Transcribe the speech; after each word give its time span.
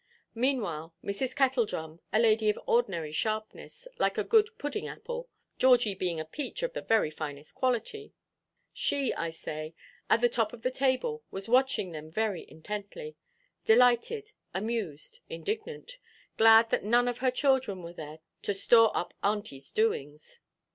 Meanwhile 0.33 0.95
Mrs. 1.03 1.35
Kettledrum, 1.35 1.99
a 2.11 2.17
lady 2.17 2.49
of 2.49 2.57
ordinary 2.65 3.11
sharpness, 3.11 3.87
like 3.99 4.17
a 4.17 4.23
good 4.23 4.49
pudding–apple—Georgie 4.57 5.93
being 5.93 6.19
a 6.19 6.25
peach 6.25 6.63
of 6.63 6.73
the 6.73 6.81
very 6.81 7.11
finest 7.11 7.53
quality—she, 7.53 9.13
I 9.13 9.29
say, 9.29 9.75
at 10.09 10.21
the 10.21 10.27
top 10.27 10.53
of 10.53 10.63
the 10.63 10.71
table 10.71 11.23
was 11.29 11.47
watching 11.47 11.91
them 11.91 12.09
very 12.09 12.49
intently—delighted, 12.49 14.31
amused, 14.55 15.19
indignant; 15.29 15.99
glad 16.35 16.71
that 16.71 16.83
none 16.83 17.07
of 17.07 17.19
her 17.19 17.29
children 17.29 17.83
were 17.83 17.93
there 17.93 18.21
to 18.41 18.55
store 18.55 18.89
up 18.97 19.13
Auntieʼs 19.23 19.71
doings. 19.75 20.39